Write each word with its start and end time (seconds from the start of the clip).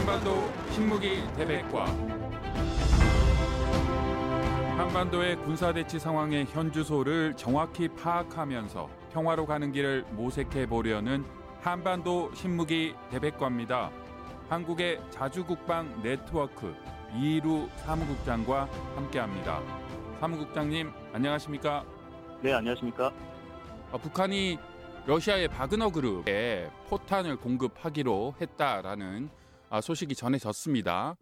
한반도 0.00 0.50
신무기 0.70 1.22
대백과 1.36 1.84
한반도의 4.78 5.36
군사대치 5.42 5.98
상황의 5.98 6.46
현주소를 6.46 7.34
정확히 7.36 7.86
파악하면서 7.86 8.88
평화로 9.12 9.44
가는 9.44 9.70
길을 9.70 10.06
모색해 10.12 10.66
보려는 10.66 11.22
한반도 11.60 12.32
신무기 12.34 12.94
대백과입니다. 13.10 13.90
한국의 14.48 15.02
자주국방 15.10 16.00
네트워크 16.02 16.74
이루 17.14 17.68
사무국장과 17.76 18.70
함께합니다. 18.96 19.60
사무국장님 20.18 20.90
안녕하십니까? 21.12 21.84
네, 22.40 22.54
안녕하십니까? 22.54 23.12
어, 23.92 23.98
북한이 23.98 24.58
러시아의 25.04 25.48
바그너 25.48 25.90
그룹에 25.90 26.70
포탄을 26.88 27.36
공급하기로 27.36 28.36
했다라는 28.40 29.28
아, 29.28 29.40
소식이 29.80 30.14
전해졌습니다. 30.14 31.16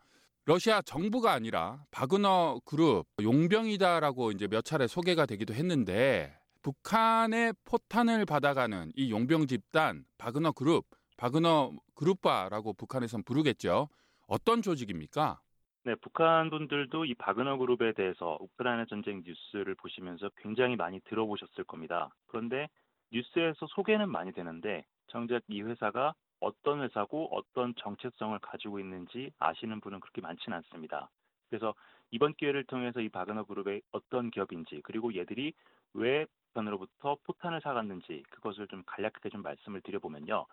러시아 0.47 0.81
정부가 0.81 1.33
아니라 1.33 1.85
바그너 1.91 2.61
그룹 2.65 3.05
용병이다라고 3.21 4.33
이제 4.33 4.49
몇 4.49 4.65
차례 4.65 4.87
소개가 4.87 5.27
되기도 5.27 5.53
했는데 5.53 6.35
북한의 6.63 7.53
포탄을 7.65 8.25
받아가는 8.25 8.93
이 8.97 9.11
용병 9.11 9.47
집단 9.47 10.05
바그너 10.17 10.53
그룹, 10.53 10.87
바그너 11.19 11.73
그룹바라고 11.95 12.73
북한에선 12.73 13.25
부르겠죠. 13.25 13.89
어떤 14.27 14.63
조직입니까? 14.63 15.41
네, 15.85 15.95
북한 16.03 16.51
분들도 16.51 17.05
이 17.05 17.15
바그너 17.15 17.57
그룹에 17.59 17.93
대해서 17.93 18.37
우크라이나 18.41 18.87
전쟁 18.87 19.23
뉴스를 19.25 19.75
보시면서 19.75 20.31
굉장히 20.37 20.77
많이 20.77 21.01
들어보셨을 21.09 21.65
겁니다. 21.65 22.11
그런데 22.27 22.69
뉴스에서 23.13 23.67
소개는 23.75 24.11
많이 24.11 24.33
되는데 24.33 24.85
정작 25.07 25.43
이 25.49 25.63
회사가 25.63 26.15
어떤 26.41 26.83
회사고 26.83 27.29
어떤 27.37 27.75
정체성을 27.77 28.39
가지고 28.41 28.79
있는지 28.81 29.33
아시는 29.39 29.81
분은 29.81 30.01
그렇게 30.01 30.21
많지는 30.21 30.57
않습니다. 30.59 31.11
그래서 31.49 31.75
이번 32.11 32.35
기회를 32.35 32.65
통해서 32.65 33.01
이 33.01 33.09
바그너 33.09 33.45
그룹의 33.45 33.83
어떤 33.93 34.31
기업인지 34.31 34.81
그리고 34.85 35.15
얘들이 35.15 35.53
왜 35.95 36.27
북한으로부터 36.49 37.17
포탄을 37.25 37.61
사갔는지 37.61 38.23
그것을 38.31 38.67
좀 38.69 38.83
간략하게 38.87 39.29
좀 39.31 39.43
말씀을 39.43 39.81
드려보면요. 39.83 40.47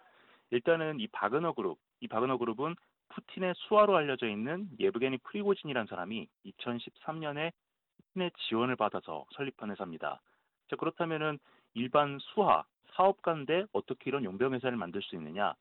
일단은 0.51 0.99
이 0.99 1.07
바그너 1.07 1.53
그룹, 1.53 1.79
이 2.01 2.07
바그너 2.07 2.37
그룹은 2.37 2.75
푸틴의 3.09 3.53
수하로 3.55 3.95
알려져 3.95 4.27
있는 4.27 4.69
예브게니 4.79 5.19
프리고진이라는 5.19 5.87
사람이 5.87 6.27
2013년에 6.45 7.51
푸틴의 7.97 8.31
지원을 8.47 8.75
받아서 8.75 9.25
설립한 9.35 9.71
회사입니다. 9.71 10.21
자, 10.69 10.75
그렇다면은 10.75 11.39
일반 11.73 12.17
수하, 12.19 12.63
사업가인데 12.93 13.65
어떻게 13.73 14.09
이런 14.09 14.23
용병 14.23 14.53
회사를 14.53 14.77
만들 14.77 15.01
수 15.01 15.15
있느냐? 15.15 15.53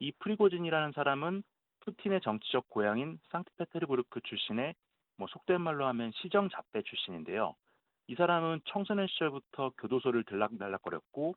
이 0.00 0.12
프리고진이라는 0.12 0.92
사람은 0.92 1.42
푸틴의 1.80 2.20
정치적 2.22 2.68
고향인 2.70 3.18
상트페테르부르크 3.30 4.20
출신의 4.22 4.74
뭐 5.16 5.28
속된 5.28 5.60
말로 5.60 5.86
하면 5.86 6.12
시정 6.16 6.48
잡배 6.48 6.82
출신인데요. 6.82 7.54
이 8.08 8.14
사람은 8.14 8.60
청소년 8.66 9.06
시절부터 9.06 9.72
교도소를 9.78 10.24
들락날락거렸고 10.24 11.34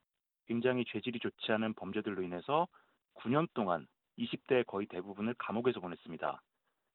굉장히 0.48 0.86
죄질이 0.86 1.20
좋지 1.20 1.52
않은 1.52 1.74
범죄들로 1.74 2.22
인해서 2.24 2.68
9년 3.16 3.48
동안 3.54 3.88
20대 4.18 4.66
거의 4.66 4.88
대부분을 4.88 5.36
감옥에서 5.38 5.80
보냈습니다. 5.80 6.42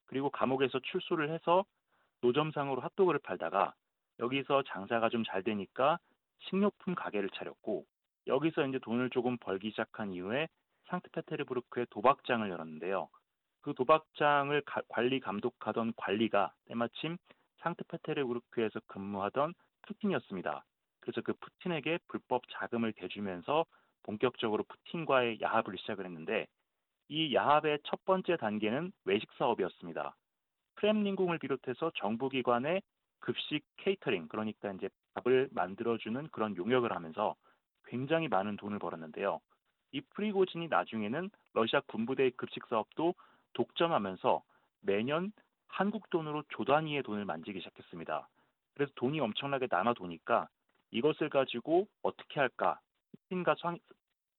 그리고 0.07 0.31
감옥에서 0.31 0.81
출소를 0.81 1.31
해서 1.31 1.65
노점상으로 2.23 2.81
핫도그를 2.81 3.21
팔다가 3.21 3.75
여기서 4.19 4.63
장사가 4.65 5.09
좀 5.09 5.25
잘 5.25 5.43
되니까 5.43 5.99
식료품 6.41 6.95
가게를 6.95 7.31
차렸고 7.31 7.87
여기서 8.27 8.67
이제 8.67 8.79
돈을 8.79 9.11
조금 9.11 9.37
벌기 9.39 9.71
시작한 9.71 10.13
이후에 10.13 10.49
상트페테르부르크에 10.93 11.87
도박장을 11.91 12.49
열었는데요. 12.49 13.09
그 13.63 13.75
도박장을 13.75 14.61
가, 14.63 14.83
관리 14.89 15.21
감독하던 15.21 15.95
관리가 15.97 16.53
때마침 16.67 17.17
상트페테르부르크에서 17.59 18.81
근무하던 18.87 19.55
푸틴이었습니다. 19.83 20.65
그래서 21.01 21.21
그 21.23 21.33
푸틴에게 21.35 21.99
불법 22.09 22.43
자금을 22.51 22.93
대주면서 22.93 23.65
본격적으로 24.03 24.65
푸틴과의 24.65 25.41
야합을 25.41 25.79
시작을 25.79 26.05
했는데 26.05 26.47
이 27.09 27.35
야합의 27.35 27.81
첫 27.85 28.05
번째 28.05 28.37
단계는 28.37 28.93
외식 29.05 29.31
사업이었습니다. 29.35 30.15
크렘린궁을 30.75 31.39
비롯해서 31.39 31.93
정부기관의 31.97 32.83
급식 33.21 33.63
케이터링 33.77 34.29
그러니까 34.29 34.73
이제 34.73 34.89
밥을 35.15 35.49
만들어주는 35.53 36.29
그런 36.33 36.57
용역을 36.57 36.93
하면서 36.93 37.37
굉장히 37.85 38.29
많은 38.29 38.57
돈을 38.57 38.79
벌었는데요. 38.79 39.41
이 39.93 40.01
프리고진이 40.01 40.69
나중에는 40.69 41.31
러시아 41.55 41.81
군부대의 41.87 42.33
급식 42.33 42.67
사업도 42.67 43.15
독점하면서 43.53 44.43
매년 44.81 45.33
한국 45.69 46.11
돈으로 46.11 46.43
조 46.49 46.65
단위의 46.65 47.03
돈을 47.03 47.25
만지기 47.25 47.61
시작했습니다. 47.61 48.29
그래서 48.75 48.93
돈이 48.97 49.21
엄청나게 49.21 49.69
남아 49.71 49.95
도니까 49.95 50.49
이것을 50.91 51.29
가지고 51.29 51.87
어떻게 52.03 52.41
할까 52.41 52.81
푸틴과, 53.11 53.57
상, 53.61 53.79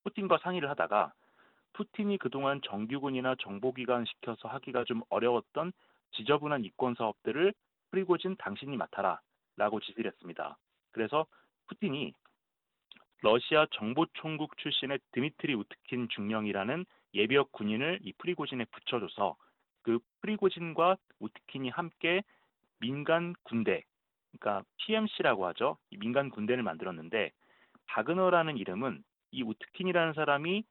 푸틴과 0.03 0.39
상의를 0.43 0.69
하다가 0.69 1.13
푸틴이 1.73 2.17
그동안 2.19 2.61
정규군이나 2.63 3.35
정보기관 3.39 4.05
시켜서 4.05 4.47
하기가 4.47 4.83
좀 4.83 5.01
어려웠던 5.09 5.71
지저분한 6.11 6.63
이권 6.65 6.95
사업들을 6.95 7.53
프리고진 7.91 8.35
당신이 8.37 8.77
맡아라 8.77 9.19
라고 9.57 9.79
지시를 9.79 10.11
했습니다. 10.11 10.57
그래서 10.91 11.25
푸틴이 11.67 12.13
러시아 13.23 13.65
정보총국 13.71 14.57
출신의 14.57 14.99
드미트리 15.13 15.53
우트킨 15.53 16.09
중령이라는 16.09 16.85
예비역 17.13 17.53
군인을 17.53 17.99
이 18.03 18.11
프리고진에 18.17 18.65
붙여줘서 18.65 19.37
그 19.81 19.99
프리고진과 20.21 20.97
우트킨이 21.19 21.69
함께 21.69 22.21
민간 22.79 23.33
군대, 23.43 23.83
그러니까 24.31 24.67
PMC라고 24.77 25.45
하죠. 25.47 25.77
이 25.89 25.97
민간 25.97 26.29
군대를 26.29 26.63
만들었는데 26.63 27.31
바그너라는 27.87 28.57
이름은 28.57 29.01
이 29.31 29.41
우트킨이라는 29.41 30.13
사람이 30.13 30.65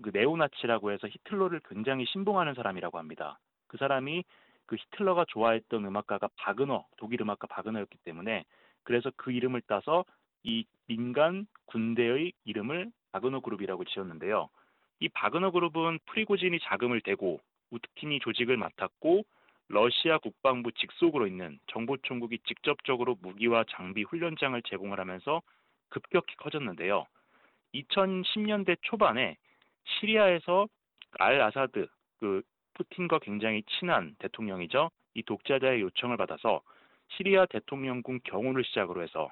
그 0.00 0.10
네오나치라고 0.14 0.92
해서 0.92 1.08
히틀러를 1.08 1.60
굉장히 1.68 2.06
신봉하는 2.06 2.54
사람이라고 2.54 2.98
합니다. 2.98 3.40
그 3.66 3.76
사람이 3.76 4.22
그 4.66 4.76
히틀러가 4.76 5.24
좋아했던 5.30 5.84
음악가가 5.84 6.28
바그너, 6.36 6.86
독일 6.96 7.22
음악가 7.22 7.48
바그너였기 7.48 7.98
때문에 8.04 8.44
그래서 8.84 9.10
그 9.16 9.32
이름을 9.32 9.62
따서 9.66 10.04
이 10.42 10.64
민간 10.86 11.46
군대의 11.66 12.32
이름을 12.44 12.90
바그너 13.12 13.40
그룹이라고 13.40 13.84
지었는데요. 13.84 14.48
이 15.00 15.08
바그너 15.08 15.50
그룹은 15.50 15.98
프리고진이 16.06 16.60
자금을 16.60 17.00
대고 17.00 17.40
우트킨이 17.70 18.20
조직을 18.20 18.56
맡았고 18.56 19.24
러시아 19.68 20.18
국방부 20.18 20.72
직속으로 20.72 21.26
있는 21.26 21.58
정보총국이 21.66 22.38
직접적으로 22.46 23.16
무기와 23.20 23.64
장비 23.68 24.02
훈련장을 24.02 24.60
제공을 24.62 24.98
하면서 24.98 25.42
급격히 25.90 26.36
커졌는데요. 26.36 27.06
2010년대 27.74 28.78
초반에 28.82 29.36
시리아에서 29.84 30.68
알 31.18 31.40
아사드 31.40 31.86
그 32.18 32.42
푸틴과 32.74 33.18
굉장히 33.20 33.62
친한 33.64 34.14
대통령이죠. 34.18 34.90
이 35.14 35.22
독자자의 35.22 35.80
요청을 35.82 36.16
받아서 36.16 36.62
시리아 37.08 37.44
대통령궁 37.46 38.20
경호를 38.24 38.64
시작으로 38.64 39.02
해서 39.02 39.30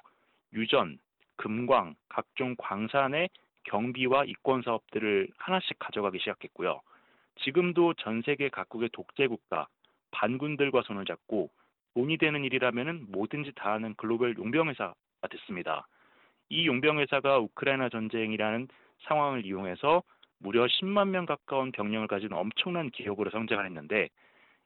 유전, 0.53 0.99
금광, 1.35 1.95
각종 2.09 2.55
광산의 2.57 3.29
경비와 3.63 4.25
이권 4.25 4.61
사업들을 4.61 5.29
하나씩 5.37 5.77
가져가기 5.79 6.19
시작했고요. 6.19 6.81
지금도 7.41 7.93
전 7.95 8.21
세계 8.23 8.49
각국의 8.49 8.89
독재 8.93 9.27
국가, 9.27 9.67
반군들과 10.11 10.81
손을 10.83 11.05
잡고 11.05 11.49
돈이 11.93 12.17
되는 12.17 12.43
일이라면 12.43 13.07
뭐든지 13.09 13.53
다 13.55 13.73
하는 13.73 13.95
글로벌 13.95 14.37
용병회사가 14.37 14.93
됐습니다. 15.31 15.87
이 16.49 16.67
용병회사가 16.67 17.39
우크라이나 17.39 17.89
전쟁이라는 17.89 18.67
상황을 19.07 19.45
이용해서 19.45 20.03
무려 20.39 20.65
10만 20.65 21.09
명 21.09 21.25
가까운 21.25 21.71
병력을 21.71 22.07
가진 22.07 22.31
엄청난 22.33 22.91
기업으로 22.91 23.31
성장을 23.31 23.65
했는데 23.65 24.09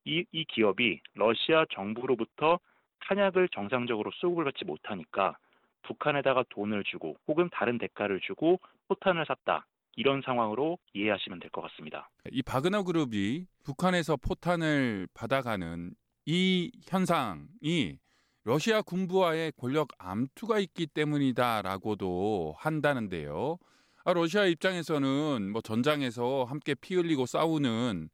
이, 0.03 0.25
이 0.31 0.43
기업이 0.43 0.99
러시아 1.15 1.65
정부로부터 1.71 2.59
탄약을 2.99 3.47
정상적으로 3.49 4.11
수급을 4.11 4.43
받지 4.43 4.65
못하니까 4.65 5.37
북한에다가 5.83 6.43
돈을 6.49 6.83
주고 6.83 7.15
혹은 7.27 7.49
다른 7.51 7.77
대가를 7.77 8.19
주고 8.21 8.59
포탄을 8.87 9.25
샀다. 9.25 9.65
이런 9.97 10.21
상황으로 10.23 10.77
이해하시면 10.93 11.39
될 11.41 11.49
것 11.51 11.61
같습니다. 11.63 12.09
이 12.31 12.41
바그너 12.41 12.83
그룹이 12.83 13.45
북한에서 13.63 14.15
포탄을 14.17 15.07
받아가는 15.13 15.93
이 16.25 16.71
현상이 16.87 17.97
러시아 18.43 18.81
군부와의 18.81 19.51
권력 19.57 19.89
암투가 19.97 20.59
있기 20.59 20.87
때문이다라고도 20.87 22.55
한다는데요. 22.57 23.57
아, 24.03 24.13
러시아 24.13 24.45
입장에서는 24.45 25.51
뭐 25.51 25.61
전장에서 25.61 26.45
함께 26.45 26.73
피 26.73 26.95
흘리고 26.95 27.25
싸우는 27.25 28.09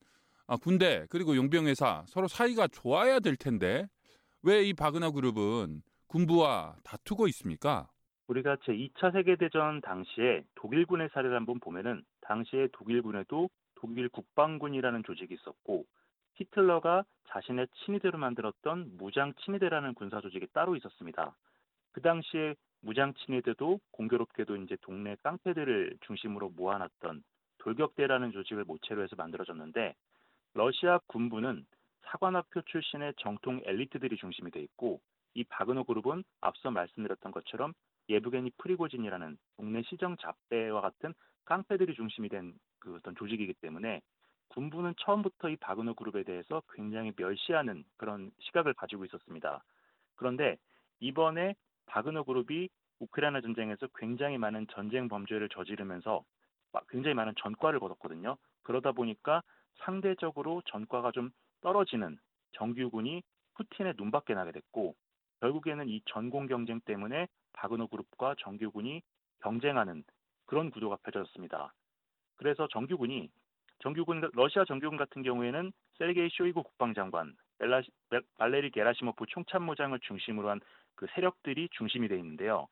아, 0.47 0.57
군대 0.57 1.05
그리고 1.09 1.35
용병 1.35 1.67
회사 1.67 2.03
서로 2.07 2.27
사이가 2.27 2.67
좋아야 2.69 3.19
될 3.19 3.35
텐데 3.35 3.87
왜 4.43 4.63
이 4.67 4.73
바그너 4.73 5.11
그룹은 5.11 5.81
군부와 6.07 6.75
다투고 6.83 7.27
있습니까? 7.27 7.89
우리가 8.27 8.57
제2차 8.57 9.13
세계대전 9.13 9.81
당시에 9.81 10.43
독일군의 10.55 11.09
사례를 11.13 11.35
한번 11.35 11.59
보면은 11.59 12.03
당시에 12.21 12.67
독일군에도 12.73 13.49
독일 13.75 14.09
국방군이라는 14.09 15.03
조직이 15.03 15.33
있었고 15.35 15.85
히틀러가 16.35 17.03
자신의 17.29 17.67
친위대로 17.85 18.17
만들었던 18.17 18.97
무장 18.97 19.33
친위대라는 19.45 19.93
군사 19.93 20.21
조직이 20.21 20.45
따로 20.53 20.75
있었습니다. 20.75 21.35
그 21.91 22.01
당시에 22.01 22.55
무장 22.81 23.13
친위대도 23.13 23.79
공교롭게도 23.91 24.57
이제 24.57 24.77
동네 24.81 25.15
깡패들을 25.23 25.97
중심으로 26.01 26.49
모아놨던 26.49 27.23
돌격대라는 27.59 28.31
조직을 28.31 28.65
모체로 28.65 29.03
해서 29.03 29.15
만들어졌는데 29.15 29.95
러시아 30.53 30.99
군부는 31.07 31.65
사관학교 32.03 32.61
출신의 32.61 33.13
정통 33.17 33.61
엘리트들이 33.65 34.17
중심이 34.17 34.51
돼 34.51 34.61
있고 34.61 35.01
이 35.37 35.43
바그너 35.45 35.83
그룹은 35.83 36.23
앞서 36.41 36.71
말씀드렸던 36.71 37.31
것처럼 37.31 37.73
예브게니 38.09 38.51
프리고진이라는 38.57 39.37
동네 39.57 39.83
시정 39.83 40.17
잡배와 40.17 40.81
같은 40.81 41.13
깡패들이 41.45 41.93
중심이 41.95 42.27
된 42.29 42.53
그 42.79 42.95
어떤 42.95 43.15
조직이기 43.15 43.53
때문에 43.55 44.01
군부는 44.49 44.93
처음부터 44.99 45.49
이 45.49 45.57
바그너 45.57 45.93
그룹에 45.93 46.23
대해서 46.23 46.61
굉장히 46.73 47.11
멸시하는 47.15 47.83
그런 47.97 48.31
시각을 48.39 48.73
가지고 48.73 49.05
있었습니다. 49.05 49.63
그런데 50.15 50.57
이번에 50.99 51.55
바그너 51.85 52.23
그룹이 52.23 52.69
우크라이나 52.99 53.41
전쟁에서 53.41 53.87
굉장히 53.95 54.37
많은 54.37 54.67
전쟁 54.71 55.07
범죄를 55.07 55.49
저지르면서 55.49 56.23
굉장히 56.89 57.13
많은 57.13 57.33
전과를 57.37 57.79
거뒀거든요. 57.79 58.37
그러다 58.63 58.93
보니까 58.93 59.43
상대적으로 59.79 60.61
전과가 60.65 61.11
좀 61.11 61.29
떨어지는 61.61 62.17
정규군이 62.53 63.21
푸틴의 63.55 63.95
눈밖에 63.97 64.33
나게 64.33 64.51
됐고 64.51 64.95
결국에는 65.41 65.87
이 65.89 66.01
전공 66.05 66.47
경쟁 66.47 66.79
때문에 66.81 67.27
바그너 67.53 67.87
그룹과 67.87 68.35
정규군이 68.39 69.01
경쟁하는 69.41 70.03
그런 70.45 70.71
구도가 70.71 70.97
펼쳐졌습니다. 71.03 71.73
그래서 72.35 72.67
정규군이 72.71 73.29
정규군 73.79 74.29
러시아 74.33 74.65
정규군 74.65 74.97
같은 74.97 75.21
경우에는 75.21 75.71
세르게이 75.97 76.29
쇼이구 76.31 76.63
국방장관, 76.63 77.35
벨라시, 77.59 77.89
발레리 78.37 78.71
게라시모프 78.71 79.25
총참모장을 79.27 79.99
중심으로 79.99 80.49
한 80.49 80.59
그 80.97 81.05
세력들이 81.13 81.69
중심이 81.71 82.09
돼 82.09 82.17
있는데요. 82.17 82.67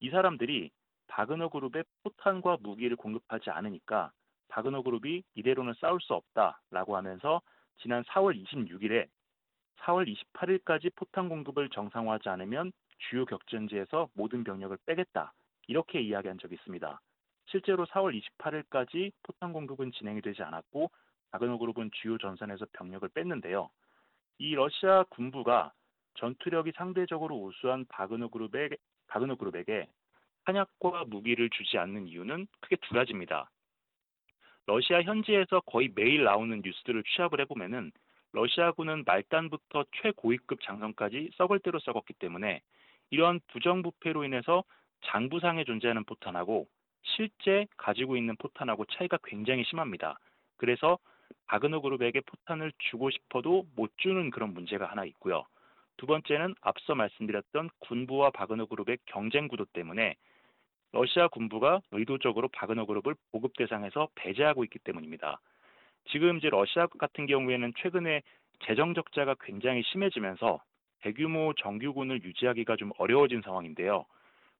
이 0.00 0.08
사람들이 0.08 0.70
바그너 1.08 1.48
그룹에 1.50 1.82
포탄과 2.02 2.58
무기를 2.60 2.96
공급하지 2.96 3.50
않으니까 3.50 4.12
바그너 4.48 4.82
그룹이 4.82 5.24
이대로는 5.34 5.74
싸울 5.80 6.00
수 6.00 6.14
없다라고 6.14 6.96
하면서 6.96 7.42
지난 7.78 8.02
4월 8.04 8.40
26일에 8.42 9.08
4월 9.80 10.12
28일까지 10.32 10.94
포탄 10.94 11.28
공급을 11.28 11.68
정상화하지 11.70 12.28
않으면 12.28 12.72
주요 12.98 13.24
격전지에서 13.26 14.08
모든 14.14 14.44
병력을 14.44 14.76
빼겠다. 14.86 15.32
이렇게 15.66 16.00
이야기한 16.00 16.38
적이 16.38 16.54
있습니다. 16.54 17.00
실제로 17.46 17.86
4월 17.86 18.20
28일까지 18.38 19.12
포탄 19.22 19.52
공급은 19.52 19.92
진행이 19.92 20.20
되지 20.22 20.42
않았고 20.42 20.90
바그너 21.30 21.58
그룹은 21.58 21.90
주요 21.92 22.16
전선에서 22.18 22.66
병력을 22.72 23.08
뺐는데요. 23.08 23.70
이 24.38 24.54
러시아 24.54 25.04
군부가 25.10 25.72
전투력이 26.14 26.72
상대적으로 26.76 27.36
우수한 27.36 27.84
바그너 27.88 28.28
그룹에 28.28 28.70
바그너 29.08 29.36
그룹에게 29.36 29.88
탄약과 30.44 31.04
무기를 31.06 31.50
주지 31.50 31.78
않는 31.78 32.06
이유는 32.06 32.46
크게 32.60 32.76
두 32.82 32.94
가지입니다. 32.94 33.50
러시아 34.66 35.02
현지에서 35.02 35.60
거의 35.60 35.90
매일 35.94 36.24
나오는 36.24 36.60
뉴스들을 36.64 37.02
취합을 37.04 37.40
해보면은 37.40 37.92
러시아군은 38.34 39.04
말단부터 39.06 39.84
최고위급 40.02 40.60
장성까지 40.62 41.30
썩을 41.36 41.60
대로 41.60 41.78
썩었기 41.78 42.14
때문에 42.14 42.62
이러한 43.10 43.40
부정부패로 43.52 44.24
인해서 44.24 44.64
장부상에 45.04 45.62
존재하는 45.62 46.02
포탄하고 46.04 46.66
실제 47.02 47.66
가지고 47.76 48.16
있는 48.16 48.34
포탄하고 48.36 48.86
차이가 48.86 49.18
굉장히 49.22 49.62
심합니다. 49.64 50.18
그래서 50.56 50.98
바그너 51.46 51.80
그룹에게 51.80 52.22
포탄을 52.22 52.72
주고 52.90 53.10
싶어도 53.10 53.66
못 53.76 53.92
주는 53.98 54.30
그런 54.30 54.52
문제가 54.52 54.86
하나 54.86 55.04
있고요. 55.04 55.44
두 55.96 56.06
번째는 56.06 56.56
앞서 56.60 56.96
말씀드렸던 56.96 57.70
군부와 57.78 58.30
바그너 58.30 58.66
그룹의 58.66 58.98
경쟁 59.06 59.46
구도 59.46 59.64
때문에 59.66 60.16
러시아 60.90 61.28
군부가 61.28 61.82
의도적으로 61.92 62.48
바그너 62.48 62.86
그룹을 62.86 63.14
보급 63.30 63.56
대상에서 63.56 64.08
배제하고 64.16 64.64
있기 64.64 64.80
때문입니다. 64.80 65.40
지금 66.10 66.38
이제 66.38 66.48
러시아 66.50 66.86
같은 66.86 67.26
경우에는 67.26 67.72
최근에 67.78 68.22
재정 68.66 68.94
적자가 68.94 69.34
굉장히 69.40 69.82
심해지면서 69.82 70.60
대규모 71.00 71.52
정규군을 71.54 72.22
유지하기가 72.22 72.76
좀 72.76 72.92
어려워진 72.98 73.42
상황인데요. 73.42 74.06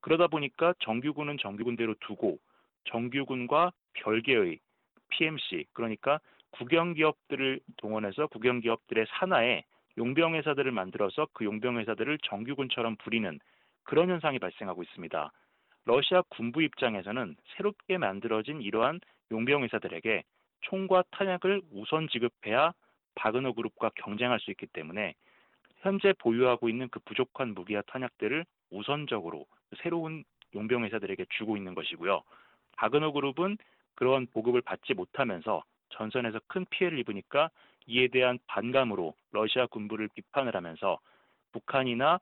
그러다 0.01 0.27
보니까 0.27 0.75
정규군은 0.81 1.39
정규군대로 1.39 1.95
두고 2.01 2.39
정규군과 2.85 3.73
별개의 3.95 4.59
PMC 5.09 5.67
그러니까 5.73 6.21
국영기업들을 6.51 7.61
동원해서 7.79 8.27
국영기업들의 8.27 9.07
산하에 9.09 9.65
용병회사들을 9.97 10.71
만들어서 10.73 11.29
그 11.33 11.45
용병회사들을 11.45 12.19
정규군처럼 12.25 12.97
부리는 12.97 13.39
그런 13.85 14.11
현상이 14.11 14.39
발생하고 14.39 14.83
있습니다. 14.83 15.33
러시아 15.87 16.23
군부 16.29 16.63
입장에서는 16.63 17.37
새롭게 17.57 17.99
만들어진 17.99 18.61
이러한 18.61 19.01
용병회사들에게 19.31 20.23
총과 20.65 21.05
탄약을 21.11 21.63
우선 21.73 22.09
지급해야 22.09 22.73
바그너 23.15 23.53
그룹과 23.53 23.91
경쟁할 23.97 24.41
수 24.41 24.51
있기 24.51 24.67
때문에 24.67 25.15
현재 25.79 26.13
보유하고 26.19 26.69
있는 26.69 26.89
그 26.89 27.01
부족한 27.01 27.55
무기와 27.55 27.83
탄약들을 27.87 28.45
우선적으로 28.71 29.47
새로운 29.83 30.25
용병 30.55 30.85
회사들에게 30.85 31.27
주고 31.31 31.57
있는 31.57 31.75
것이고요. 31.75 32.23
바그너 32.77 33.13
그룹은 33.13 33.59
그러한 33.95 34.27
보급을 34.33 34.63
받지 34.63 34.95
못하면서 34.95 35.63
전선에서 35.91 36.41
큰 36.49 36.65
피해를 36.71 36.99
입으니까 36.99 37.51
이에 37.87 38.09
대한 38.09 38.39
반감으로 38.47 39.15
러시아 39.31 39.67
군부를 39.67 40.09
비판을 40.15 40.57
하면서 40.57 40.99
북한이나 41.53 42.19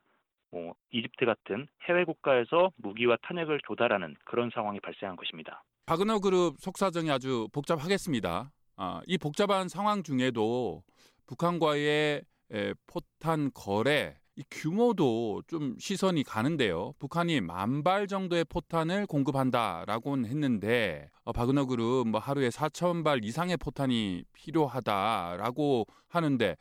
뭐 0.53 0.75
이집트 0.93 1.25
같은 1.25 1.67
해외 1.89 2.05
국가에서 2.05 2.71
무기와 2.77 3.17
탄약을 3.23 3.61
조달하는 3.67 4.15
그런 4.25 4.51
상황이 4.55 4.79
발생한 4.81 5.17
것입니다. 5.17 5.65
바그너 5.87 6.21
그룹 6.21 6.57
속사정이 6.61 7.11
아주 7.11 7.49
복잡하겠습니다. 7.53 8.53
아, 8.77 9.01
이 9.07 9.19
복잡한 9.19 9.69
상황 9.69 10.03
중에도 10.03 10.83
북한과의 11.27 12.23
에, 12.53 12.75
포탄 12.87 13.51
거래 13.55 14.15
이 14.37 14.43
규모도 14.51 15.43
좀 15.47 15.77
시선이 15.79 16.23
가는데요. 16.25 16.93
북한이 16.99 17.41
만 17.41 17.83
발 17.83 18.07
정도의 18.07 18.45
포탄을 18.45 19.07
공급한다라고는 19.07 20.27
했는데 20.29 21.11
어, 21.25 21.33
바그너 21.33 21.67
그룹 21.67 22.09
뭐 22.09 22.21
하루에 22.21 22.49
4천 22.49 23.05
발 23.05 23.25
이상의 23.25 23.57
포탄이 23.59 24.25
필요하다라고 24.33 25.87
하는데 26.09 26.57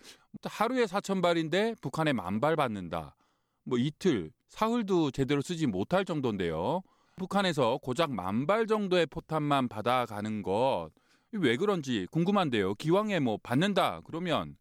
하루에 0.45 0.85
4천 0.85 1.21
발인데 1.21 1.75
북한에 1.81 2.13
만 2.13 2.39
발 2.41 2.55
받는다. 2.55 3.15
뭐 3.63 3.77
이틀, 3.77 4.31
사흘도 4.47 5.11
제대로 5.11 5.41
쓰지 5.41 5.67
못할 5.67 6.05
정도인데요. 6.05 6.81
북한에서 7.15 7.77
고작 7.77 8.11
만발 8.11 8.67
정도의 8.67 9.05
포탄만 9.07 9.67
받아가는 9.67 10.41
것 10.41 10.91
왜 11.33 11.55
그런지 11.55 12.07
궁금한데요. 12.11 12.75
기왕에 12.75 13.19
뭐 13.19 13.37
받는다 13.41 14.01
그러면 14.01 14.57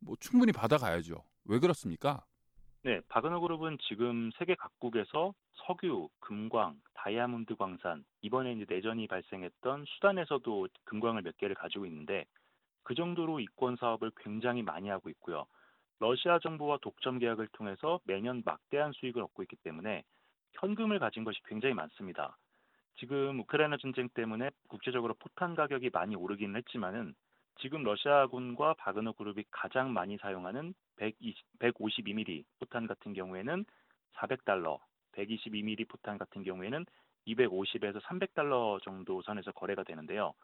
뭐 0.00 0.14
충분히 0.20 0.52
받아가야죠. 0.52 1.24
왜 1.46 1.58
그렇습니까? 1.58 2.24
네, 2.84 3.00
바그너 3.08 3.40
그룹은 3.40 3.78
지금 3.88 4.30
세계 4.38 4.54
각국에서 4.54 5.34
석유, 5.66 6.08
금광, 6.20 6.80
다이아몬드 6.94 7.56
광산, 7.56 8.04
이번에 8.22 8.52
이제 8.52 8.66
내전이 8.68 9.06
발생했던 9.08 9.84
수단에서도 9.86 10.68
금광을 10.84 11.22
몇 11.22 11.36
개를 11.38 11.54
가지고 11.54 11.86
있는데 11.86 12.24
그 12.84 12.94
정도로 12.94 13.40
이권 13.40 13.76
사업을 13.76 14.12
굉장히 14.16 14.62
많이 14.62 14.88
하고 14.88 15.08
있고요. 15.10 15.46
러시아 16.02 16.40
정부와 16.40 16.78
독점 16.82 17.20
계약을 17.20 17.46
통해서 17.52 18.00
매년 18.02 18.42
막대한 18.44 18.90
수익을 18.90 19.22
얻고 19.22 19.44
있기 19.44 19.54
때문에 19.62 20.02
현금을 20.54 20.98
가진 20.98 21.22
것이 21.22 21.40
굉장히 21.44 21.76
많습니다. 21.76 22.36
지금 22.96 23.38
우크라이나 23.38 23.76
전쟁 23.76 24.08
때문에 24.08 24.50
국제적으로 24.68 25.14
포탄 25.14 25.54
가격이 25.54 25.90
많이 25.92 26.16
오르기는 26.16 26.56
했지만은 26.56 27.14
지금 27.60 27.84
러시아군과 27.84 28.74
바그너 28.78 29.12
그룹이 29.12 29.44
가장 29.52 29.92
많이 29.92 30.16
사용하는 30.16 30.74
120, 30.96 31.36
152mm 31.60 32.46
포탄 32.58 32.88
같은 32.88 33.12
경우에는 33.12 33.64
400달러, 34.14 34.80
122mm 35.12 35.88
포탄 35.88 36.18
같은 36.18 36.42
경우에는 36.42 36.84
250에서 37.28 38.00
300달러 38.00 38.82
정도 38.82 39.22
선에서 39.22 39.52
거래가 39.52 39.84
되는데요. 39.84 40.34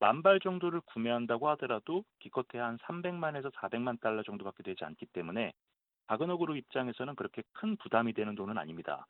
만 0.00 0.22
발 0.22 0.40
정도를 0.40 0.80
구매한다고 0.82 1.48
하더라도 1.50 2.04
기껏해야 2.20 2.66
한 2.66 2.78
300만에서 2.78 3.52
400만 3.54 4.00
달러 4.00 4.22
정도밖에 4.22 4.62
되지 4.62 4.84
않기 4.84 5.06
때문에 5.06 5.52
바그너 6.06 6.36
그룹 6.38 6.56
입장에서는 6.56 7.14
그렇게 7.16 7.42
큰 7.52 7.76
부담이 7.76 8.12
되는 8.14 8.34
돈은 8.34 8.58
아닙니다. 8.58 9.06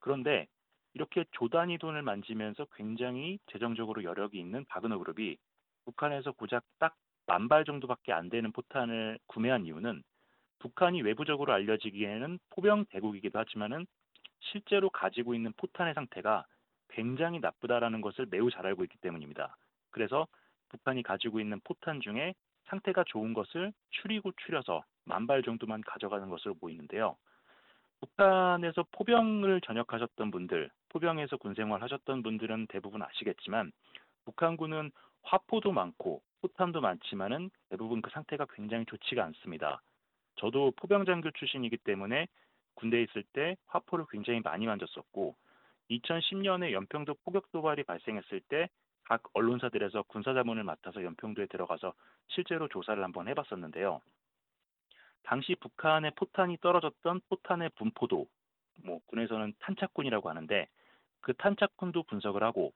그런데 0.00 0.46
이렇게 0.94 1.24
조 1.32 1.48
단위 1.48 1.78
돈을 1.78 2.02
만지면서 2.02 2.66
굉장히 2.76 3.38
재정적으로 3.52 4.04
여력이 4.04 4.38
있는 4.38 4.64
바그너 4.66 4.98
그룹이 4.98 5.36
북한에서 5.84 6.32
고작 6.32 6.64
딱 6.78 6.96
만 7.26 7.48
발 7.48 7.64
정도밖에 7.64 8.12
안 8.12 8.28
되는 8.28 8.52
포탄을 8.52 9.18
구매한 9.26 9.64
이유는 9.64 10.02
북한이 10.58 11.02
외부적으로 11.02 11.52
알려지기에는 11.52 12.38
포병 12.50 12.86
대국이기도 12.90 13.38
하지만은 13.38 13.86
실제로 14.40 14.90
가지고 14.90 15.34
있는 15.34 15.52
포탄의 15.56 15.94
상태가 15.94 16.44
굉장히 16.88 17.40
나쁘다라는 17.40 18.00
것을 18.00 18.26
매우 18.30 18.50
잘 18.50 18.66
알고 18.66 18.84
있기 18.84 18.98
때문입니다. 18.98 19.56
그래서 19.92 20.26
북한이 20.70 21.02
가지고 21.02 21.40
있는 21.40 21.60
포탄 21.64 22.00
중에 22.00 22.34
상태가 22.64 23.04
좋은 23.04 23.34
것을 23.34 23.72
추리고 23.90 24.32
추려서 24.44 24.84
만 25.04 25.26
발 25.26 25.42
정도만 25.42 25.82
가져가는 25.82 26.28
것으로 26.28 26.54
보이는데요. 26.54 27.16
북한에서 28.00 28.84
포병을 28.92 29.60
전역하셨던 29.60 30.30
분들, 30.30 30.70
포병에서 30.88 31.36
군생활 31.36 31.82
하셨던 31.82 32.22
분들은 32.22 32.66
대부분 32.68 33.02
아시겠지만 33.02 33.72
북한군은 34.24 34.90
화포도 35.22 35.72
많고 35.72 36.22
포탄도 36.40 36.80
많지만은 36.80 37.50
대부분 37.70 38.02
그 38.02 38.10
상태가 38.10 38.46
굉장히 38.54 38.84
좋지가 38.86 39.24
않습니다. 39.24 39.82
저도 40.36 40.72
포병 40.76 41.04
장교 41.04 41.30
출신이기 41.30 41.76
때문에 41.78 42.26
군대에 42.74 43.02
있을 43.02 43.22
때 43.32 43.56
화포를 43.68 44.06
굉장히 44.10 44.40
많이 44.40 44.66
만졌었고 44.66 45.36
2010년에 45.90 46.72
연평도 46.72 47.14
포격 47.24 47.50
도발이 47.52 47.84
발생했을 47.84 48.40
때 48.48 48.68
각 49.04 49.22
언론사들에서 49.34 50.02
군사자문을 50.02 50.64
맡아서 50.64 51.02
연평도에 51.02 51.46
들어가서 51.46 51.92
실제로 52.28 52.68
조사를 52.68 53.02
한번 53.02 53.28
해봤었는데요. 53.28 54.00
당시 55.24 55.54
북한의 55.56 56.12
포탄이 56.16 56.58
떨어졌던 56.60 57.20
포탄의 57.28 57.70
분포도 57.76 58.26
뭐 58.84 59.00
군에서는 59.06 59.54
탄착군이라고 59.60 60.28
하는데 60.28 60.68
그 61.20 61.34
탄착군도 61.34 62.04
분석을 62.04 62.42
하고 62.42 62.72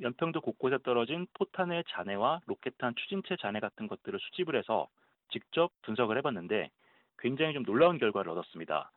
연평도 0.00 0.40
곳곳에 0.40 0.78
떨어진 0.82 1.26
포탄의 1.34 1.84
잔해와 1.88 2.40
로켓탄 2.46 2.94
추진체 2.96 3.36
잔해 3.36 3.60
같은 3.60 3.86
것들을 3.86 4.18
수집을 4.18 4.56
해서 4.56 4.88
직접 5.30 5.70
분석을 5.82 6.18
해봤는데 6.18 6.70
굉장히 7.18 7.54
좀 7.54 7.64
놀라운 7.64 7.98
결과를 7.98 8.30
얻었습니다. 8.32 8.90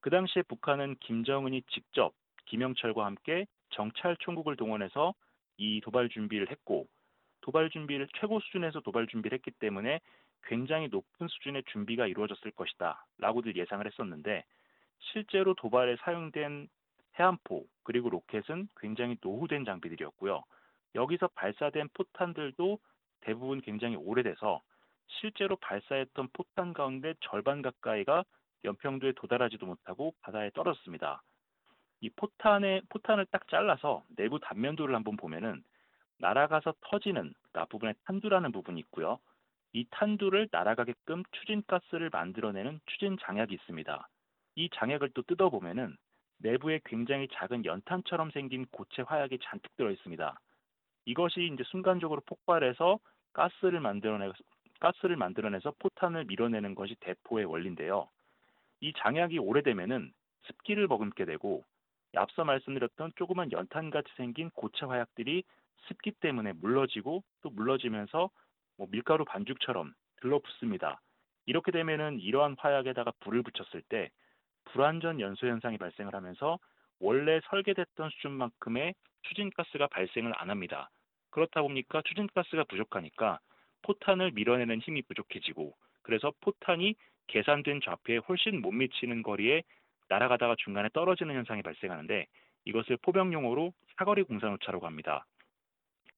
그 0.00 0.10
당시에 0.10 0.42
북한은 0.42 0.96
김정은이 1.00 1.62
직접 1.68 2.12
김영철과 2.46 3.04
함께 3.04 3.46
정찰 3.70 4.16
총국을 4.18 4.56
동원해서 4.56 5.14
이 5.62 5.80
도발 5.80 6.08
준비를 6.08 6.50
했고 6.50 6.88
도발 7.40 7.70
준비를 7.70 8.08
최고 8.18 8.40
수준에서 8.40 8.80
도발 8.80 9.06
준비를 9.06 9.36
했기 9.38 9.52
때문에 9.52 10.00
굉장히 10.44 10.88
높은 10.88 11.28
수준의 11.28 11.62
준비가 11.70 12.08
이루어졌을 12.08 12.50
것이다 12.50 13.06
라고들 13.18 13.56
예상을 13.56 13.86
했었는데 13.86 14.44
실제로 14.98 15.54
도발에 15.54 15.96
사용된 16.00 16.68
해안포 17.18 17.64
그리고 17.84 18.10
로켓은 18.10 18.68
굉장히 18.80 19.16
노후된 19.20 19.64
장비들이었고요. 19.64 20.42
여기서 20.96 21.28
발사된 21.28 21.90
포탄들도 21.94 22.78
대부분 23.20 23.60
굉장히 23.60 23.94
오래돼서 23.96 24.60
실제로 25.06 25.56
발사했던 25.56 26.28
포탄 26.32 26.72
가운데 26.72 27.14
절반 27.20 27.62
가까이가 27.62 28.24
연평도에 28.64 29.12
도달하지도 29.12 29.66
못하고 29.66 30.14
바다에 30.22 30.50
떨어졌습니다. 30.50 31.22
이 32.02 32.10
포탄의 32.10 32.82
포탄을 32.88 33.26
딱 33.26 33.46
잘라서 33.46 34.04
내부 34.16 34.40
단면도를 34.40 34.92
한번 34.94 35.16
보면은 35.16 35.62
날아가서 36.18 36.74
터지는 36.80 37.32
그 37.52 37.60
앞부분에 37.60 37.94
탄두라는 38.04 38.50
부분이 38.50 38.80
있고요. 38.80 39.20
이 39.72 39.86
탄두를 39.88 40.48
날아가게끔 40.50 41.22
추진가스를 41.30 42.10
만들어내는 42.10 42.80
추진 42.86 43.16
장약이 43.22 43.54
있습니다. 43.54 44.08
이 44.56 44.68
장약을 44.74 45.10
또 45.14 45.22
뜯어보면은 45.22 45.96
내부에 46.38 46.80
굉장히 46.84 47.28
작은 47.32 47.64
연탄처럼 47.64 48.32
생긴 48.32 48.66
고체 48.72 49.02
화약이 49.02 49.38
잔뜩 49.40 49.74
들어 49.76 49.92
있습니다. 49.92 50.40
이것이 51.04 51.50
이제 51.54 51.62
순간적으로 51.68 52.20
폭발해서 52.26 52.98
가스를 53.32 53.78
만들어내 53.78 54.32
가스를 54.80 55.14
만들어내서 55.14 55.74
포탄을 55.78 56.24
밀어내는 56.24 56.74
것이 56.74 56.96
대포의 56.98 57.44
원리인데요. 57.44 58.08
이 58.80 58.92
장약이 58.98 59.38
오래되면은 59.38 60.12
습기를 60.46 60.88
머금게 60.88 61.24
되고 61.24 61.64
앞서 62.16 62.44
말씀드렸던 62.44 63.12
조그만 63.16 63.50
연탄같이 63.52 64.10
생긴 64.16 64.50
고체 64.50 64.84
화약들이 64.86 65.44
습기 65.88 66.12
때문에 66.12 66.52
물러지고 66.52 67.22
또 67.42 67.50
물러지면서 67.50 68.30
뭐 68.76 68.86
밀가루 68.90 69.24
반죽처럼 69.24 69.92
들러붙습니다. 70.20 71.00
이렇게 71.46 71.72
되면은 71.72 72.20
이러한 72.20 72.56
화약에다가 72.58 73.12
불을 73.20 73.42
붙였을 73.42 73.82
때 73.88 74.10
불완전 74.64 75.20
연소 75.20 75.46
현상이 75.46 75.78
발생을 75.78 76.14
하면서 76.14 76.58
원래 77.00 77.40
설계됐던 77.50 78.10
수준만큼의 78.10 78.94
추진가스가 79.22 79.88
발생을 79.88 80.32
안 80.36 80.50
합니다. 80.50 80.88
그렇다 81.30 81.62
보니까 81.62 82.02
추진가스가 82.02 82.64
부족하니까 82.64 83.40
포탄을 83.82 84.30
밀어내는 84.32 84.80
힘이 84.80 85.02
부족해지고 85.02 85.74
그래서 86.02 86.32
포탄이 86.40 86.94
계산된 87.26 87.80
좌표에 87.80 88.18
훨씬 88.18 88.60
못 88.60 88.70
미치는 88.72 89.22
거리에 89.22 89.62
날아가다가 90.12 90.56
중간에 90.58 90.90
떨어지는 90.92 91.34
현상이 91.34 91.62
발생하는데 91.62 92.26
이것을 92.66 92.98
포병 92.98 93.32
용어로 93.32 93.72
사거리 93.96 94.22
공산오차라고 94.24 94.86
합니다. 94.86 95.24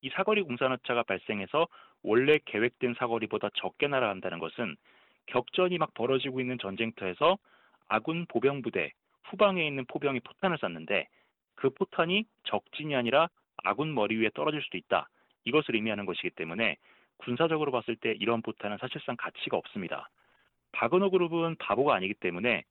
이 0.00 0.10
사거리 0.10 0.42
공산오차가 0.42 1.04
발생해서 1.04 1.68
원래 2.02 2.38
계획된 2.44 2.94
사거리보다 2.98 3.50
적게 3.54 3.86
날아간다는 3.86 4.40
것은 4.40 4.76
격전이 5.26 5.78
막 5.78 5.94
벌어지고 5.94 6.40
있는 6.40 6.58
전쟁터에서 6.58 7.38
아군 7.88 8.26
보병 8.26 8.62
부대 8.62 8.92
후방에 9.24 9.64
있는 9.66 9.84
포병이 9.86 10.20
포탄을 10.20 10.58
쐈는데 10.58 11.06
그 11.54 11.70
포탄이 11.70 12.24
적진이 12.44 12.96
아니라 12.96 13.28
아군 13.62 13.94
머리 13.94 14.16
위에 14.16 14.28
떨어질 14.34 14.60
수도 14.62 14.76
있다. 14.76 15.08
이것을 15.44 15.76
의미하는 15.76 16.04
것이기 16.04 16.30
때문에 16.30 16.76
군사적으로 17.18 17.70
봤을 17.70 17.94
때 17.96 18.14
이런 18.18 18.42
포탄은 18.42 18.78
사실상 18.78 19.16
가치가 19.16 19.56
없습니다. 19.56 20.10
바그너 20.72 21.10
그룹은 21.10 21.56
바보가 21.58 21.94
아니기 21.94 22.14
때문에 22.14 22.64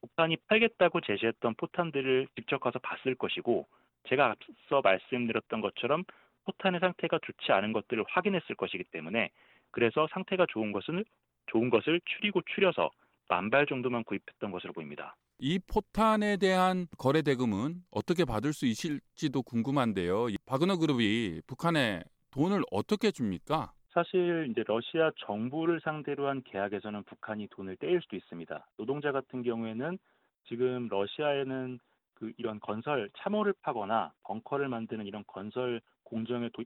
북한이 0.00 0.36
팔겠다고 0.48 1.00
제시했던 1.00 1.54
포탄들을 1.54 2.28
직접 2.36 2.60
가서 2.60 2.78
봤을 2.78 3.14
것이고 3.14 3.66
제가 4.08 4.30
앞서 4.30 4.80
말씀드렸던 4.82 5.60
것처럼 5.60 6.04
포탄의 6.44 6.80
상태가 6.80 7.18
좋지 7.22 7.52
않은 7.52 7.72
것들을 7.72 8.04
확인했을 8.08 8.54
것이기 8.54 8.84
때문에 8.92 9.30
그래서 9.70 10.06
상태가 10.12 10.46
좋은 10.48 10.72
것은 10.72 11.04
좋은 11.46 11.70
것을 11.70 12.00
추리고 12.04 12.40
추려서 12.54 12.90
만발 13.28 13.66
정도만 13.66 14.04
구입했던 14.04 14.52
것으로 14.52 14.72
보입니다. 14.72 15.16
이 15.38 15.58
포탄에 15.58 16.36
대한 16.38 16.86
거래 16.96 17.22
대금은 17.22 17.82
어떻게 17.90 18.24
받을 18.24 18.52
수 18.52 18.66
있을지도 18.66 19.42
궁금한데요. 19.42 20.28
바그너 20.46 20.78
그룹이 20.78 21.42
북한에 21.46 22.02
돈을 22.30 22.62
어떻게 22.70 23.10
줍니까? 23.10 23.72
사실 23.96 24.48
이제 24.50 24.62
러시아 24.66 25.10
정부를 25.24 25.80
상대로 25.80 26.28
한 26.28 26.42
계약에서는 26.42 27.04
북한이 27.04 27.48
돈을 27.48 27.76
떼일 27.76 28.02
수도 28.02 28.14
있습니다. 28.14 28.66
노동자 28.76 29.10
같은 29.10 29.42
경우에는 29.42 29.96
지금 30.48 30.88
러시아에는 30.88 31.78
그 32.12 32.30
이런 32.36 32.60
건설 32.60 33.08
참호를 33.16 33.54
파거나 33.62 34.12
벙커를 34.24 34.68
만드는 34.68 35.06
이런 35.06 35.24
건설 35.26 35.80
공정에 36.04 36.50
도, 36.50 36.62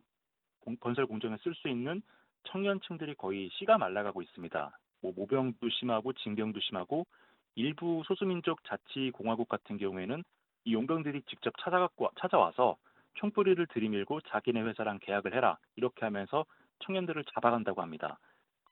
공, 0.59 0.77
건설 0.79 1.07
공정에 1.07 1.37
쓸 1.45 1.55
수 1.55 1.69
있는 1.69 2.03
청년층들이 2.49 3.15
거의 3.15 3.49
씨가 3.53 3.79
말라가고 3.79 4.23
있습니다. 4.23 4.77
뭐 5.01 5.13
모병도 5.15 5.69
심하고 5.69 6.13
징병도 6.15 6.59
심하고 6.59 7.07
일부 7.55 8.03
소수민족 8.07 8.65
자치공화국 8.65 9.49
같은 9.49 9.79
경우에는 9.79 10.25
이 10.65 10.75
용병들이 10.75 11.23
직접 11.29 11.55
찾아갖고 11.61 12.11
찾아와서 12.21 12.77
총뿌리를 13.15 13.65
들이밀고 13.69 14.21
자기네 14.23 14.63
회사랑 14.63 14.99
계약을 15.01 15.33
해라 15.33 15.59
이렇게 15.77 16.05
하면서 16.05 16.45
청년들을 16.81 17.25
잡아간다고 17.35 17.83
합니다. 17.83 18.19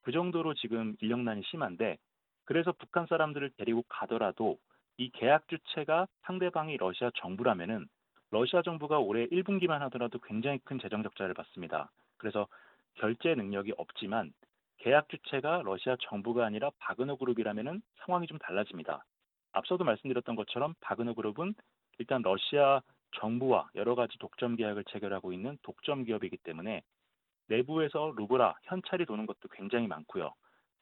그 0.02 0.12
정도로 0.12 0.54
지금 0.54 0.96
인력난이 1.00 1.42
심한데 1.44 1.98
그래서 2.44 2.72
북한 2.72 3.06
사람들을 3.06 3.50
데리고 3.58 3.84
가더라도 3.88 4.58
이 4.96 5.10
계약 5.10 5.46
주체가 5.48 6.06
상대방이 6.22 6.76
러시아 6.76 7.10
정부라면은 7.16 7.86
러시아 8.30 8.62
정부가 8.62 8.98
올해 8.98 9.26
1분기만 9.26 9.78
하더라도 9.80 10.18
굉장히 10.18 10.58
큰 10.64 10.78
재정 10.78 11.02
적자를 11.02 11.34
받습니다. 11.34 11.90
그래서 12.16 12.46
결제 12.94 13.34
능력이 13.34 13.74
없지만 13.76 14.32
계약 14.78 15.08
주체가 15.08 15.62
러시아 15.64 15.96
정부가 16.00 16.44
아니라 16.44 16.70
바그너 16.78 17.16
그룹이라면은 17.16 17.82
상황이 17.96 18.26
좀 18.26 18.38
달라집니다. 18.38 19.04
앞서도 19.52 19.84
말씀드렸던 19.84 20.36
것처럼 20.36 20.74
바그너 20.80 21.14
그룹은 21.14 21.54
일단 21.98 22.22
러시아 22.22 22.80
정부와 23.16 23.70
여러 23.74 23.94
가지 23.94 24.18
독점 24.18 24.56
계약을 24.56 24.84
체결하고 24.84 25.32
있는 25.32 25.58
독점 25.62 26.04
기업이기 26.04 26.36
때문에 26.38 26.82
내부에서 27.48 28.12
루브라 28.16 28.56
현찰이 28.64 29.06
도는 29.06 29.26
것도 29.26 29.48
굉장히 29.52 29.86
많고요. 29.86 30.32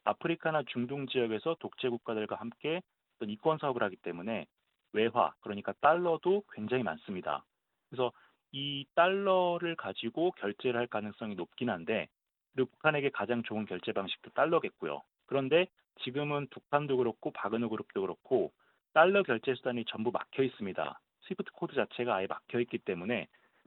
아프리카나 0.04 0.62
중동 0.68 1.06
지역에서 1.06 1.56
독재 1.58 1.88
국가들과 1.88 2.36
함께 2.36 2.82
어떤 3.16 3.30
이권 3.30 3.58
사업을 3.58 3.82
하기 3.84 3.96
때문에 3.96 4.46
외화 4.92 5.32
그러니까 5.40 5.72
달러도 5.80 6.44
굉장히 6.52 6.82
많습니다. 6.82 7.44
그래서 7.88 8.12
이 8.52 8.86
달러를 8.94 9.76
가지고 9.76 10.30
결제를 10.32 10.78
할 10.78 10.86
가능성이 10.86 11.34
높긴 11.34 11.70
한데 11.70 12.08
북한에게 12.56 13.10
가장 13.10 13.42
좋은 13.42 13.66
결제 13.66 13.92
방식도 13.92 14.30
달러겠고요. 14.30 15.02
그런데 15.26 15.66
지금은 16.02 16.46
북한도 16.50 16.96
그렇고 16.96 17.30
바그너 17.32 17.68
그룹도 17.68 18.00
그렇고 18.00 18.52
달러 18.94 19.22
결제 19.22 19.54
수단이 19.54 19.84
전부 19.86 20.10
막혀 20.10 20.42
있습니다. 20.42 21.00
SWIFT 21.22 21.50
코드 21.52 21.74
자체가 21.74 22.14
아예 22.14 22.26
막혀 22.26 22.60
있기 22.60 22.78
때문에 22.78 23.26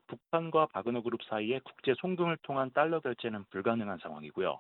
북한과 0.10 0.68
바그너 0.74 1.02
그룹 1.02 1.24
사이에 1.24 1.60
국제 1.64 1.94
송금을 2.00 2.38
통한 2.42 2.72
달러 2.72 3.00
결제는 3.00 3.46
불가능한 3.52 4.00
상황이고요. 4.00 4.60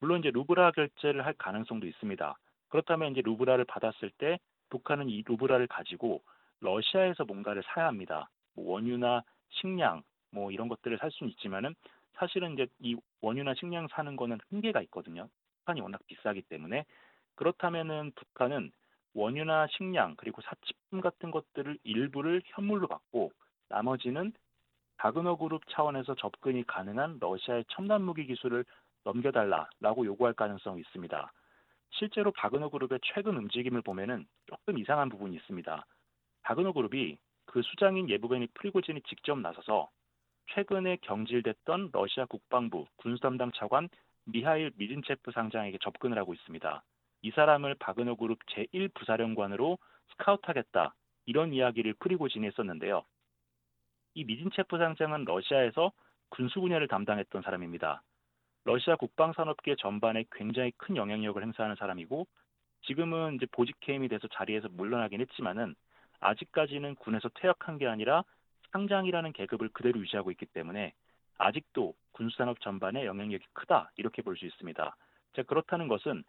물론 0.00 0.20
이제 0.20 0.30
루블화 0.30 0.72
결제를 0.72 1.24
할 1.24 1.34
가능성도 1.34 1.86
있습니다. 1.86 2.36
그렇다면 2.68 3.12
이제 3.12 3.22
루블화를 3.22 3.64
받았을 3.64 4.10
때 4.18 4.38
북한은 4.70 5.08
이 5.08 5.22
루블화를 5.26 5.66
가지고 5.66 6.22
러시아에서 6.60 7.24
뭔가를 7.24 7.62
사야 7.66 7.86
합니다. 7.86 8.28
뭐 8.54 8.72
원유나 8.72 9.22
식량 9.50 10.02
뭐 10.30 10.50
이런 10.50 10.68
것들을 10.68 10.98
살 10.98 11.10
수는 11.10 11.30
있지만은 11.32 11.74
사실은 12.14 12.54
이제 12.54 12.66
이 12.80 12.96
원유나 13.20 13.54
식량 13.54 13.86
사는 13.88 14.16
거는 14.16 14.38
한계가 14.50 14.82
있거든요. 14.82 15.28
북한이 15.60 15.80
워낙 15.80 16.00
비싸기 16.06 16.42
때문에 16.42 16.84
그렇다면은 17.36 18.12
북한은 18.14 18.72
원유나 19.14 19.68
식량 19.68 20.16
그리고 20.16 20.42
사치품 20.42 21.00
같은 21.00 21.30
것들을 21.30 21.78
일부를 21.84 22.42
현물로 22.46 22.88
받고 22.88 23.32
나머지는 23.68 24.32
바그너 24.98 25.36
그룹 25.36 25.62
차원에서 25.68 26.14
접근이 26.16 26.66
가능한 26.66 27.18
러시아의 27.20 27.64
첨단 27.68 28.02
무기 28.02 28.26
기술을 28.26 28.64
넘겨달라라고 29.04 30.04
요구할 30.04 30.34
가능성이 30.34 30.80
있습니다. 30.80 31.32
실제로 31.90 32.32
바그너 32.32 32.68
그룹의 32.68 32.98
최근 33.02 33.36
움직임을 33.36 33.82
보면은 33.82 34.26
조금 34.46 34.78
이상한 34.78 35.08
부분이 35.08 35.36
있습니다. 35.36 35.86
바그너 36.42 36.72
그룹이 36.72 37.16
그 37.46 37.62
수장인 37.62 38.10
예부베니 38.10 38.48
프리고진이 38.54 39.02
직접 39.02 39.38
나서서 39.38 39.88
최근에 40.52 40.98
경질됐던 41.02 41.90
러시아 41.92 42.26
국방부 42.26 42.86
군수담당 42.96 43.52
차관 43.54 43.88
미하일 44.24 44.72
미진체프 44.76 45.30
상장에게 45.30 45.78
접근을 45.80 46.18
하고 46.18 46.34
있습니다. 46.34 46.82
이 47.22 47.30
사람을 47.30 47.76
바그너 47.76 48.16
그룹 48.16 48.38
제1부사령관으로 48.46 49.78
스카우트하겠다 50.10 50.94
이런 51.26 51.52
이야기를 51.52 51.94
프리고진이 51.94 52.46
했었는데요. 52.46 53.04
이 54.18 54.24
미진체프 54.24 54.78
상장은 54.78 55.26
러시아에서 55.26 55.92
군수 56.30 56.60
분야를 56.60 56.88
담당했던 56.88 57.42
사람입니다. 57.42 58.02
러시아 58.64 58.96
국방 58.96 59.32
산업계 59.32 59.76
전반에 59.76 60.24
굉장히 60.32 60.72
큰 60.76 60.96
영향력을 60.96 61.40
행사하는 61.40 61.76
사람이고 61.76 62.26
지금은 62.82 63.36
이제 63.36 63.46
보직 63.52 63.76
해임이 63.88 64.08
돼서 64.08 64.26
자리에서 64.32 64.70
물러나긴 64.72 65.20
했지만은 65.20 65.76
아직까지는 66.18 66.96
군에서 66.96 67.28
퇴역한 67.28 67.78
게 67.78 67.86
아니라 67.86 68.24
상장이라는 68.72 69.32
계급을 69.34 69.68
그대로 69.68 70.00
유지하고 70.00 70.32
있기 70.32 70.46
때문에 70.46 70.94
아직도 71.38 71.94
군수산업 72.10 72.60
전반에 72.60 73.06
영향력이 73.06 73.44
크다 73.52 73.92
이렇게 73.94 74.22
볼 74.22 74.36
수 74.36 74.46
있습니다. 74.46 74.96
자 75.34 75.42
그렇다는 75.44 75.86
것은 75.86 76.24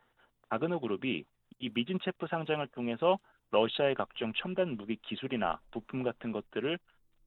바그너 0.50 0.78
그룹이 0.78 1.24
이 1.58 1.70
미진체프 1.74 2.28
상장을 2.28 2.68
통해서 2.68 3.18
러시아의 3.50 3.96
각종 3.96 4.32
첨단 4.34 4.78
무기 4.78 4.96
기술이나 4.98 5.60
부품 5.72 6.04
같은 6.04 6.32
것들을 6.32 6.78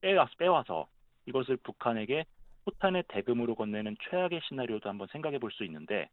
빼와서, 0.03 0.31
빼와서 0.37 0.87
이것을 1.27 1.55
북한에게 1.57 2.25
포탄의 2.65 3.05
대금으로 3.07 3.55
건네는 3.55 3.95
최악의 4.03 4.41
시나리오도 4.49 4.89
한번 4.89 5.07
생각해 5.07 5.39
볼 5.39 5.49
수 5.51 5.63
있는데 5.63 6.09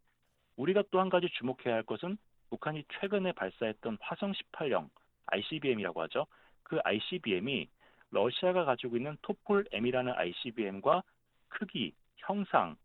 우리가 0.55 0.83
또 0.91 0.99
한 1.01 1.09
가지 1.09 1.27
주목해야 1.37 1.75
할 1.75 1.83
것은 1.83 2.17
북한이 2.49 2.85
최근에 2.93 3.33
발사했던 3.33 3.97
화성 3.99 4.31
18형 4.31 4.89
ICBM이라고 5.25 6.01
하죠. 6.03 6.25
그 6.63 6.79
ICBM이 6.85 7.67
러시아가 8.11 8.63
가지고 8.63 8.95
있는 8.95 9.17
토폴 9.23 9.65
M이라는 9.71 10.13
ICBM과 10.13 11.03
크기, 11.49 11.93
형상, 12.15 12.77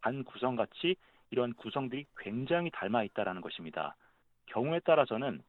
반 0.00 0.24
구성 0.24 0.56
같이 0.56 0.96
이런 1.30 1.52
구성들이 1.54 2.06
굉장히 2.18 2.70
닮아 2.72 3.04
있다라는 3.04 3.40
것입니다. 3.40 3.94
경우에 4.46 4.80
따라서는 4.80 5.42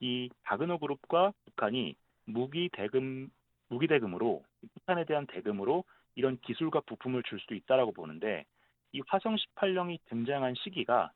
이 0.00 0.28
바그너 0.42 0.78
그룹과 0.78 1.32
북한이 1.44 1.94
무기 2.24 2.68
대금 2.72 3.30
무기 3.70 3.86
대금으로 3.86 4.44
북한에 4.74 5.04
대한 5.04 5.26
대금으로 5.26 5.84
이런 6.16 6.38
기술과 6.40 6.80
부품을 6.80 7.22
줄 7.22 7.40
수도 7.40 7.54
있다라고 7.54 7.92
보는데 7.92 8.44
이 8.92 9.00
화성 9.06 9.36
18형이 9.36 10.00
등장한 10.06 10.54
시기가 10.56 11.12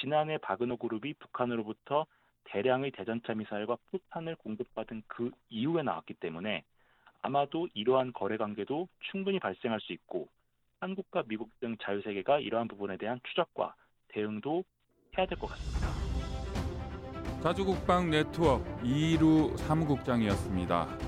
지난해 0.00 0.38
바그너 0.38 0.76
그룹이 0.76 1.14
북한으로부터 1.14 2.06
대량의 2.44 2.92
대전차 2.92 3.34
미사일과 3.34 3.76
포탄을 3.90 4.36
공급받은 4.36 5.02
그 5.08 5.30
이후에 5.50 5.82
나왔기 5.82 6.14
때문에 6.14 6.64
아마도 7.20 7.68
이러한 7.74 8.12
거래 8.12 8.36
관계도 8.36 8.88
충분히 9.10 9.40
발생할 9.40 9.80
수 9.80 9.92
있고 9.92 10.28
한국과 10.80 11.24
미국 11.26 11.50
등 11.58 11.76
자유세계가 11.82 12.38
이러한 12.38 12.68
부분에 12.68 12.96
대한 12.96 13.20
추적과 13.24 13.74
대응도 14.08 14.62
해야 15.18 15.26
될 15.26 15.36
것 15.36 15.48
같습니다. 15.48 15.88
자주국방 17.42 18.10
네트워크 18.10 18.64
이루 18.84 19.56
사무국장이었습니다. 19.56 21.07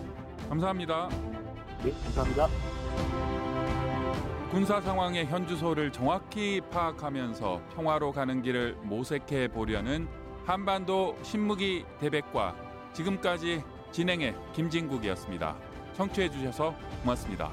감사합니다. 0.50 1.08
네, 1.84 1.92
감사합니다. 1.92 2.48
군사 4.50 4.80
상황의 4.80 5.26
현주소를 5.26 5.92
정확히 5.92 6.60
파악하면서 6.72 7.62
평화로 7.76 8.10
가는 8.10 8.42
길을 8.42 8.76
모색해 8.82 9.46
보려는 9.46 10.08
한반도 10.44 11.16
신무기 11.22 11.84
대백과 12.00 12.56
지금까지 12.92 13.62
진행해 13.92 14.34
김진국이었습니다. 14.52 15.54
청취해 15.94 16.28
주셔서 16.28 16.74
고맙습니다. 17.02 17.52